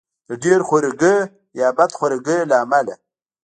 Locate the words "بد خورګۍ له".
1.77-2.55